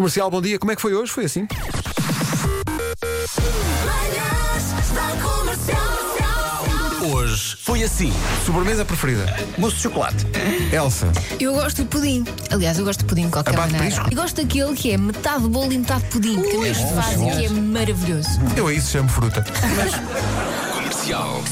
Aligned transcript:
Comercial, 0.00 0.30
bom 0.30 0.40
dia. 0.40 0.58
Como 0.58 0.72
é 0.72 0.74
que 0.74 0.80
foi 0.80 0.94
hoje? 0.94 1.12
Foi 1.12 1.26
assim? 1.26 1.46
Hoje 7.02 7.56
foi 7.60 7.82
assim. 7.82 8.10
Sobremesa 8.46 8.82
preferida? 8.82 9.26
Mousse 9.58 9.76
de 9.76 9.82
chocolate. 9.82 10.26
Elsa. 10.72 11.12
Eu 11.38 11.52
gosto 11.52 11.82
de 11.82 11.88
pudim. 11.88 12.24
Aliás, 12.50 12.78
eu 12.78 12.84
gosto 12.86 13.00
de 13.00 13.04
pudim 13.04 13.26
de 13.26 13.32
qualquer 13.32 13.52
Abate 13.54 13.72
maneira. 13.72 13.94
prisco? 13.94 14.10
E 14.10 14.14
gosto 14.14 14.36
daquele 14.36 14.74
que 14.74 14.92
é 14.92 14.96
metade 14.96 15.46
bolo 15.48 15.70
e 15.70 15.76
metade 15.76 16.04
pudim, 16.04 16.40
que 16.40 16.50
também 16.50 16.72
se 16.72 16.94
faz 16.94 17.20
e 17.20 17.30
que 17.36 17.44
é 17.44 17.48
maravilhoso. 17.50 18.40
Eu 18.56 18.68
a 18.68 18.72
isso 18.72 18.92
chamo 18.92 19.08
fruta. 19.10 19.44
Comercial. 21.10 21.42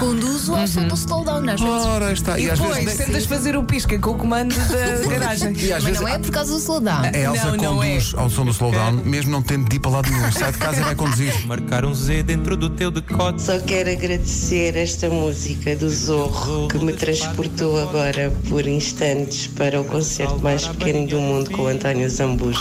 Conduzo 0.00 0.54
ao 0.54 0.66
som 0.66 0.88
do 0.88 0.94
slowdown, 0.94 1.48
às 1.48 1.60
vezes. 1.60 1.86
Ora, 1.86 2.12
está. 2.12 2.38
E 2.38 2.50
às 2.50 2.58
depois 2.58 2.84
vezes 2.84 3.06
tentas 3.06 3.26
fazer 3.26 3.56
o 3.56 3.62
pisca 3.62 3.98
com 3.98 4.10
o 4.10 4.14
comando 4.16 4.54
da 4.54 5.06
garagem. 5.08 5.52
E 5.56 5.72
às 5.72 5.82
Mas 5.82 5.84
vezes 5.84 6.00
não 6.00 6.08
é 6.08 6.18
por 6.18 6.30
causa 6.32 6.52
do 6.52 6.58
slowdown. 6.58 7.02
a 7.02 7.16
Elsa 7.16 7.44
Não, 7.44 7.56
não 7.56 7.76
conduz 7.76 8.14
ao 8.16 8.28
som 8.28 8.44
do 8.44 8.50
slowdown, 8.50 8.92
mesmo 9.04 9.30
não 9.30 9.42
tendo 9.42 9.68
de 9.68 9.76
ir 9.76 9.78
para 9.78 9.90
lá 9.92 10.02
nenhum. 10.02 10.32
Sai 10.32 10.52
de 10.52 10.58
casa 10.58 10.80
e 10.80 10.84
vai 10.84 10.94
conduzir. 10.94 11.32
Marcar 11.46 11.84
um 11.84 11.94
Z 11.94 12.24
dentro 12.24 12.56
do 12.56 12.68
teu 12.68 12.90
decote. 12.90 13.42
Só 13.42 13.58
quero 13.60 13.90
agradecer 13.90 14.76
esta 14.76 15.08
música 15.08 15.76
do 15.76 15.88
Zorro 15.88 16.68
que 16.68 16.78
me 16.78 16.92
transportou 16.92 17.80
agora 17.80 18.32
por 18.48 18.66
instantes 18.66 19.46
para 19.46 19.80
o 19.80 19.84
concerto 19.84 20.40
mais 20.40 20.66
pequeno 20.66 21.06
do 21.06 21.20
mundo 21.20 21.50
com 21.50 21.62
o 21.62 21.66
António 21.68 22.08
Zambujo. 22.10 22.60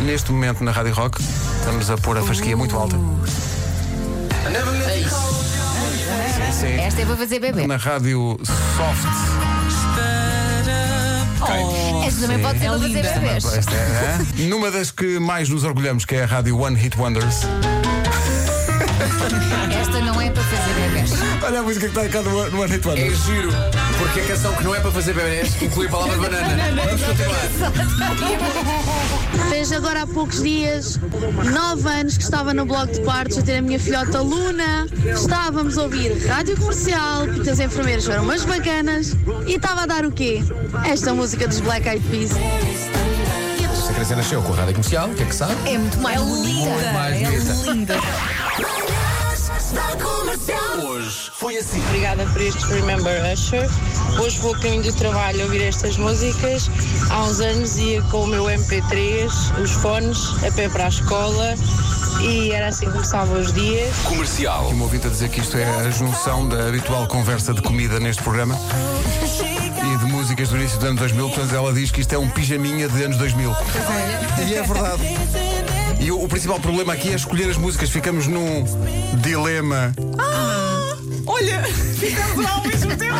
Neste 0.00 0.30
momento 0.30 0.62
na 0.62 0.70
Rádio 0.70 0.94
Rock, 0.94 1.20
estamos 1.58 1.90
a 1.90 1.96
pôr 1.96 2.18
a 2.18 2.22
fasquia 2.22 2.56
muito 2.56 2.76
alta. 2.76 2.96
Sim, 2.96 5.23
sim. 6.52 6.74
Esta 6.80 7.02
é 7.02 7.06
para 7.06 7.16
fazer 7.16 7.38
bebê. 7.40 7.66
Na 7.66 7.76
Rádio 7.76 8.38
Soft. 8.44 9.04
Esta 12.06 12.20
também 12.22 12.38
pode 12.40 12.58
ser 12.58 12.64
É 12.66 12.68
para 12.70 12.78
fazer 12.78 13.02
bebês. 13.02 13.44
Esta 13.44 13.74
é, 13.74 14.18
hã? 14.18 14.26
Numa 14.48 14.70
das 14.70 14.90
que 14.90 15.18
mais 15.18 15.48
nos 15.48 15.64
orgulhamos, 15.64 16.04
que 16.04 16.14
é 16.16 16.22
a 16.24 16.26
Rádio 16.26 16.58
One 16.58 16.76
Hit 16.76 16.98
Wonders. 16.98 17.40
Esta 19.80 20.00
não 20.00 20.20
é 20.20 20.30
para 20.30 20.42
fazer 20.42 20.74
bebês. 20.80 21.10
Olha 21.42 21.60
a 21.60 21.62
música 21.62 21.88
que 21.88 21.98
está 21.98 22.08
cá 22.08 22.22
no 22.22 22.38
One- 22.38 22.50
no 22.50 22.60
One 22.62 22.72
Hit 22.72 22.86
É 22.86 22.90
Wonders. 22.90 23.18
giro, 23.24 23.50
porque 23.98 24.20
a 24.20 24.24
canção 24.26 24.52
que 24.54 24.64
não 24.64 24.74
é 24.74 24.80
para 24.80 24.90
fazer 24.92 25.12
bebés 25.14 25.60
inclui 25.62 25.86
a 25.86 25.90
palavra 25.90 26.16
banana. 26.16 26.56
Vamos 26.86 27.02
continuar. 27.02 27.44
Fez 29.64 29.72
agora 29.72 30.02
há 30.02 30.06
poucos 30.06 30.42
dias, 30.42 31.00
nove 31.50 31.88
anos 31.88 32.18
que 32.18 32.22
estava 32.22 32.52
no 32.52 32.66
bloco 32.66 32.92
de 32.92 33.00
partos 33.00 33.38
a 33.38 33.42
ter 33.42 33.56
a 33.56 33.62
minha 33.62 33.80
filhota 33.80 34.20
Luna. 34.20 34.86
Estávamos 35.06 35.78
a 35.78 35.84
ouvir 35.84 36.22
rádio 36.26 36.54
comercial, 36.58 37.26
porque 37.26 37.48
as 37.48 37.58
enfermeiras 37.58 38.04
foram 38.04 38.24
umas 38.24 38.44
bacanas. 38.44 39.16
E 39.46 39.54
estava 39.54 39.84
a 39.84 39.86
dar 39.86 40.04
o 40.04 40.12
quê? 40.12 40.44
Esta 40.86 41.14
música 41.14 41.48
dos 41.48 41.60
Black 41.60 41.88
Eyed 41.88 42.04
Peas. 42.10 42.32
Esta 43.72 43.92
criança 43.94 44.16
nasceu 44.16 44.42
com 44.42 44.52
a 44.52 44.56
rádio 44.56 44.74
comercial, 44.74 45.08
o 45.08 45.14
que 45.14 45.22
é 45.22 45.26
que 45.26 45.34
sabe? 45.34 45.54
É 45.64 45.78
muito 45.78 45.98
mais 45.98 46.20
bonita. 46.20 46.92
Mais 46.92 47.22
bonita. 47.22 47.72
Linda. 47.72 47.94
Da 49.74 49.96
Comercial. 50.02 50.78
Hoje 50.86 51.30
foi 51.32 51.56
assim. 51.58 51.80
Obrigada 51.88 52.24
por 52.26 52.40
este 52.40 52.64
Remember 52.66 53.32
Usher. 53.32 53.68
Hoje 54.22 54.38
vou 54.38 54.54
a 54.54 54.58
caminho 54.58 54.84
do 54.84 54.92
trabalho 54.92 55.40
a 55.40 55.44
ouvir 55.44 55.62
estas 55.62 55.96
músicas. 55.96 56.70
Há 57.10 57.24
uns 57.24 57.40
anos 57.40 57.76
ia 57.76 58.00
com 58.02 58.22
o 58.22 58.26
meu 58.26 58.44
MP3, 58.44 59.28
os 59.60 59.72
fones, 59.72 60.18
a 60.46 60.52
pé 60.52 60.68
para 60.68 60.86
a 60.86 60.88
escola 60.88 61.54
e 62.22 62.52
era 62.52 62.68
assim 62.68 62.86
que 62.86 62.92
começavam 62.92 63.40
os 63.40 63.52
dias. 63.52 63.96
Comercial. 64.04 64.68
Uma 64.68 64.84
ouvinte 64.84 65.08
a 65.08 65.10
dizer 65.10 65.28
que 65.28 65.40
isto 65.40 65.56
é 65.56 65.64
a 65.64 65.90
junção 65.90 66.48
da 66.48 66.68
habitual 66.68 67.06
conversa 67.08 67.52
de 67.52 67.60
comida 67.60 67.98
neste 67.98 68.22
programa 68.22 68.56
e 68.56 69.98
de 69.98 70.04
músicas 70.06 70.48
do 70.50 70.56
início 70.56 70.78
dos 70.78 70.86
anos 70.86 71.00
2000. 71.00 71.28
Portanto, 71.30 71.54
ela 71.54 71.72
diz 71.72 71.90
que 71.90 72.00
isto 72.00 72.12
é 72.14 72.18
um 72.18 72.30
pijaminha 72.30 72.88
de 72.88 73.02
anos 73.02 73.16
2000. 73.18 73.54
E 74.48 74.54
é 74.54 74.62
verdade. 74.62 75.53
E 76.04 76.12
o, 76.12 76.22
o 76.22 76.28
principal 76.28 76.60
problema 76.60 76.92
aqui 76.92 77.08
é 77.08 77.14
escolher 77.14 77.48
as 77.48 77.56
músicas. 77.56 77.88
Ficamos 77.88 78.26
num 78.26 78.62
dilema. 79.22 79.94
Olha, 81.26 81.62
ficamos 81.98 82.44
lá 82.44 82.52
ao 82.52 82.62
mesmo 82.62 82.94
tempo. 82.94 83.14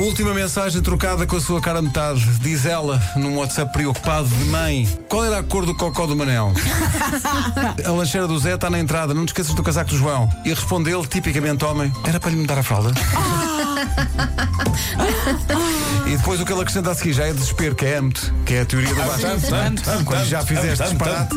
Última 0.00 0.34
mensagem 0.34 0.82
trocada 0.82 1.24
com 1.24 1.36
a 1.36 1.40
sua 1.40 1.60
cara 1.60 1.78
a 1.78 1.82
metade. 1.82 2.20
Diz 2.40 2.66
ela, 2.66 3.00
num 3.14 3.38
WhatsApp 3.38 3.72
preocupado 3.72 4.26
de 4.26 4.44
mãe: 4.46 4.88
Qual 5.08 5.24
era 5.24 5.38
a 5.38 5.42
cor 5.44 5.64
do 5.64 5.74
cocó 5.74 6.04
do 6.04 6.16
Manel? 6.16 6.52
a 7.86 7.90
lancheira 7.92 8.26
do 8.26 8.36
Zé 8.40 8.56
está 8.56 8.68
na 8.68 8.80
entrada, 8.80 9.14
não 9.14 9.24
te 9.24 9.28
esqueças 9.28 9.54
do 9.54 9.62
casaco 9.62 9.90
do 9.90 9.96
João. 9.96 10.28
E 10.44 10.48
responde 10.48 10.90
ele, 10.90 11.06
tipicamente 11.06 11.64
homem: 11.64 11.92
Era 12.04 12.18
para 12.18 12.30
lhe 12.30 12.36
mudar 12.36 12.58
a 12.58 12.62
fralda? 12.64 12.90
depois 16.26 16.40
o 16.40 16.44
que 16.44 16.52
ele 16.52 16.60
acrescenta 16.62 16.90
a 16.90 16.94
seguir 16.96 17.12
já 17.12 17.24
é 17.28 17.32
desespero, 17.32 17.76
que 17.76 17.84
é 17.86 17.98
âmbito, 17.98 18.34
que 18.44 18.54
é 18.54 18.62
a 18.62 18.64
teoria 18.66 18.88
do 18.92 18.96
baixo. 18.96 19.20
Quando 20.04 20.24
já 20.24 20.42
fizeste 20.44 20.82
disparate. 20.82 21.36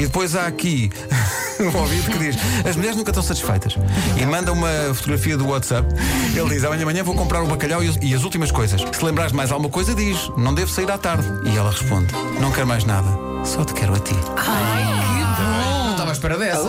E 0.00 0.02
depois 0.02 0.34
há 0.34 0.46
aqui 0.48 0.90
um 1.60 1.78
ouvido 1.78 2.10
que 2.10 2.18
diz: 2.18 2.36
As 2.68 2.74
mulheres 2.74 2.96
nunca 2.96 3.12
estão 3.12 3.22
satisfeitas. 3.22 3.76
E 4.20 4.26
manda 4.26 4.50
uma 4.50 4.92
fotografia 4.92 5.36
do 5.36 5.46
WhatsApp. 5.46 5.86
Ele 6.34 6.48
diz: 6.48 6.64
Amanhã 6.64 6.82
amanhã 6.82 7.04
vou 7.04 7.14
comprar 7.14 7.44
o 7.44 7.46
bacalhau 7.46 7.80
e, 7.84 7.88
as- 7.88 7.96
as 7.96 8.24
últimas 8.24 8.50
coisas. 8.50 8.80
Se 8.92 9.04
lembrares 9.04 9.30
de 9.30 9.36
mais 9.36 9.52
alguma 9.52 9.70
coisa, 9.70 9.94
diz: 9.94 10.28
Não 10.36 10.52
devo 10.52 10.68
sair 10.68 10.90
à 10.90 10.98
tarde. 10.98 11.28
E 11.48 11.56
ela 11.56 11.70
responde: 11.70 12.12
Não 12.40 12.50
quero 12.50 12.66
mais 12.66 12.82
nada. 12.84 13.06
Só 13.44 13.64
te 13.64 13.72
quero 13.72 13.94
a 13.94 14.00
ti. 14.00 14.14
Não 15.84 15.92
estava 15.92 16.10
à 16.10 16.12
espera 16.12 16.36
dessa. 16.36 16.64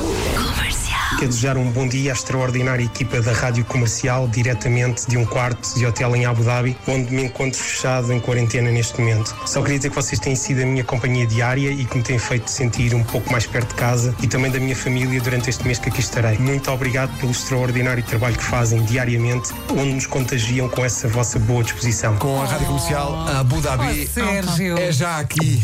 Quero 1.17 1.29
desejar 1.29 1.55
um 1.55 1.71
bom 1.71 1.87
dia 1.87 2.11
à 2.11 2.13
extraordinária 2.13 2.83
equipa 2.83 3.21
da 3.21 3.31
Rádio 3.31 3.63
Comercial, 3.63 4.27
diretamente 4.27 5.07
de 5.07 5.17
um 5.17 5.25
quarto 5.25 5.73
de 5.73 5.85
hotel 5.85 6.13
em 6.13 6.25
Abu 6.25 6.43
Dhabi, 6.43 6.75
onde 6.85 7.13
me 7.13 7.23
encontro 7.23 7.57
fechado 7.57 8.11
em 8.11 8.19
quarentena 8.19 8.69
neste 8.69 8.99
momento. 8.99 9.33
Só 9.45 9.61
queria 9.61 9.77
dizer 9.77 9.89
que 9.91 9.95
vocês 9.95 10.19
têm 10.19 10.35
sido 10.35 10.61
a 10.61 10.65
minha 10.65 10.83
companhia 10.83 11.25
diária 11.25 11.69
e 11.69 11.85
que 11.85 11.97
me 11.97 12.03
têm 12.03 12.19
feito 12.19 12.51
sentir 12.51 12.93
um 12.93 13.03
pouco 13.03 13.31
mais 13.31 13.47
perto 13.47 13.69
de 13.69 13.75
casa 13.75 14.13
e 14.21 14.27
também 14.27 14.51
da 14.51 14.59
minha 14.59 14.75
família 14.75 15.21
durante 15.21 15.49
este 15.49 15.65
mês 15.65 15.79
que 15.79 15.87
aqui 15.87 16.01
estarei. 16.01 16.37
Muito 16.37 16.69
obrigado 16.69 17.17
pelo 17.17 17.31
extraordinário 17.31 18.03
trabalho 18.03 18.37
que 18.37 18.43
fazem 18.43 18.83
diariamente, 18.83 19.51
onde 19.71 19.93
nos 19.93 20.05
contagiam 20.05 20.67
com 20.67 20.83
essa 20.83 21.07
vossa 21.07 21.39
boa 21.39 21.63
disposição. 21.63 22.17
Com 22.17 22.41
a 22.41 22.45
rádio 22.45 22.67
comercial, 22.67 23.15
a 23.27 23.39
Abu 23.39 23.61
Dhabi 23.61 24.05
Sérgio. 24.05 24.77
é 24.77 24.91
já 24.91 25.19
aqui. 25.19 25.61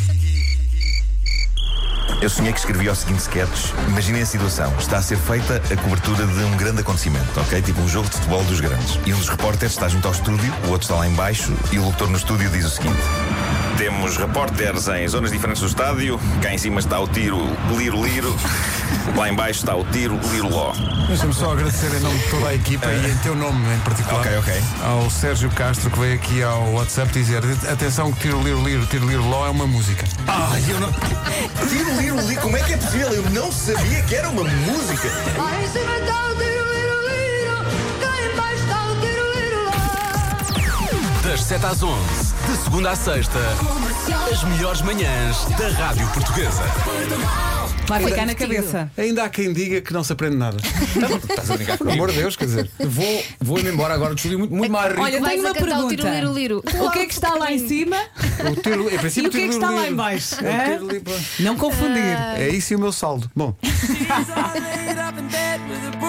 Eu 2.22 2.30
sonhei 2.30 2.54
que 2.54 2.60
escrevia 2.60 2.92
o 2.92 2.96
seguinte 2.96 3.22
sketch. 3.22 3.72
Imaginem 3.88 4.22
a 4.22 4.26
situação. 4.28 4.72
Está 4.78 5.00
a 5.00 5.02
ser 5.02 5.18
feita 5.18 5.56
a 5.56 5.76
cobertura 5.82 6.28
de 6.28 6.44
um 6.44 6.56
grande 6.56 6.82
acontecimento, 6.82 7.40
ok? 7.40 7.60
Tipo 7.64 7.82
um 7.82 7.88
jogo 7.88 8.08
de 8.08 8.16
futebol 8.16 8.44
dos 8.44 8.60
grandes. 8.60 9.00
E 9.08 9.14
um 9.14 9.18
dos 9.18 9.28
repórteres 9.28 9.74
está 9.74 9.88
junto 9.88 10.08
ao 10.08 10.14
estúdio, 10.14 10.54
o 10.68 10.70
outro 10.70 10.84
está 10.84 10.96
lá 10.98 11.08
em 11.08 11.14
baixo 11.16 11.52
e 11.72 11.80
o 11.80 11.86
locutor 11.86 12.12
no 12.12 12.18
estúdio 12.18 12.48
diz 12.52 12.64
o 12.66 12.70
seguinte. 12.70 13.02
Temos 13.76 14.18
repórteres 14.18 14.88
em 14.90 15.08
zonas 15.08 15.32
diferentes 15.32 15.64
do 15.64 15.68
estádio. 15.68 16.20
Cá 16.44 16.54
em 16.54 16.60
cima 16.60 16.80
está 16.80 17.00
o 17.00 17.08
tiro 17.08 17.40
Liro-Liro. 17.76 18.36
Lá 19.16 19.30
em 19.30 19.36
baixo 19.36 19.60
está 19.60 19.76
o 19.76 19.84
tiro 19.86 20.20
Liro-Ló. 20.32 20.74
Deixa-me 21.08 21.34
só 21.34 21.52
agradecer 21.52 21.94
em 21.96 22.00
nome 22.00 22.18
de 22.18 22.30
toda 22.30 22.48
a 22.48 22.56
equipa 22.56 22.86
e 22.88 23.12
em 23.12 23.18
teu 23.18 23.36
nome 23.36 23.60
em 23.74 23.80
particular. 23.80 24.22
Ok, 24.22 24.38
ok. 24.38 24.62
Ao 24.84 25.10
Sérgio 25.10 25.50
Castro 25.52 25.90
que 25.90 26.00
veio 26.00 26.16
aqui 26.16 26.42
ao 26.44 26.72
WhatsApp 26.74 27.12
dizer: 27.12 27.42
Atenção, 27.72 28.12
que 28.14 28.22
Tiro 28.22 28.42
Liro 28.42 28.64
Liro, 28.64 28.86
Tiro 28.86 29.08
Liro 29.08 29.28
Ló 29.28 29.46
é 29.46 29.50
uma 29.50 29.68
música. 29.68 30.06
Ai, 30.28 30.64
eu 30.70 30.80
não. 30.80 30.92
Tiro 31.70 32.00
Liro-Liro, 32.00 32.42
como 32.42 32.58
é 32.58 32.64
que 32.64 32.74
é 32.74 32.78
possível? 32.78 33.12
Eu 33.12 33.30
não 33.32 33.52
sabia 33.52 34.02
que 34.04 34.16
era 34.16 34.30
uma 34.30 34.44
música. 34.44 35.10
Lá 35.38 35.62
em 35.62 35.68
cima 35.68 35.98
está 35.98 36.28
o 36.28 36.36
tiro, 36.36 36.66
liro, 36.74 37.02
liro. 37.10 37.66
Cá 38.00 38.22
em 38.22 38.36
baixo 38.36 38.64
está 38.64 38.86
o 38.88 38.96
tiro, 39.02 39.24
liro, 39.36 39.66
lá. 39.66 41.30
Das 41.30 41.44
7 41.44 41.66
às 41.66 41.84
11, 41.84 42.00
de 42.48 42.58
segunda 42.64 42.92
à 42.92 42.96
sexta, 42.96 43.40
as 44.32 44.44
melhores 44.44 44.82
manhãs 44.82 45.46
da 45.58 45.70
Rádio 45.70 46.08
Portuguesa. 46.08 46.64
Vai 47.88 48.04
ficar 48.06 48.26
na 48.26 48.36
cabeça. 48.36 48.92
Ainda 48.98 49.24
há 49.24 49.30
quem 49.30 49.52
diga 49.52 49.82
que 49.82 49.92
não 49.94 50.04
se 50.04 50.14
aprende 50.14 50.38
nada. 50.38 50.58
Estás 51.30 51.52
a 51.52 51.58
brincar 51.58 51.78
Por 51.78 51.90
amor 51.92 52.12
de 52.12 52.18
Deus, 52.18 52.36
quer 52.36 52.46
dizer. 52.46 52.70
Vou, 52.80 53.24
vou-me 53.40 53.70
embora 53.70 53.94
agora 53.94 54.14
do 54.14 54.18
estúdio 54.18 54.40
muito, 54.40 54.54
muito 54.54 54.72
mais 54.72 54.90
rico. 54.92 55.02
Olha, 55.04 55.20
Vais 55.20 55.34
tenho 55.34 55.48
a 55.48 55.50
uma 55.50 55.54
cantar 55.56 55.66
o 55.66 55.88
pergunta. 55.88 55.96
tiro, 55.96 56.34
liro, 56.34 56.34
liro. 56.34 56.64
O 56.86 56.92
que 56.92 57.00
é 57.00 57.06
que 57.06 57.14
está 57.14 57.36
lá 57.36 57.52
em 57.52 57.68
cima 57.68 57.98
O 58.50 58.56
tiro, 58.62 58.90
em 58.90 58.96
e 58.96 58.98
princípio, 58.98 59.30
o 59.30 59.32
que 59.32 59.38
é 59.38 59.42
que 59.42 59.50
tiro 59.50 59.54
está 59.54 59.70
Liro 59.70 59.82
lá 59.82 59.88
em 59.90 59.96
baixo? 59.96 60.36
É 60.46 60.80
o 60.82 60.88
tiro. 60.88 61.04
Não 61.40 61.56
confundir. 61.58 62.18
É 62.38 62.50
isso 62.50 62.74
e 62.74 62.76
o 62.76 62.80
meu 62.80 62.92
saldo. 62.92 63.30
Bom. 63.36 63.56